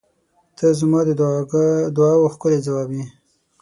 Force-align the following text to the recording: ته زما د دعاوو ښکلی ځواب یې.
ته 0.57 0.65
زما 0.79 0.99
د 1.05 1.09
دعاوو 1.97 2.31
ښکلی 2.33 2.59
ځواب 2.67 2.89
یې. 2.97 3.05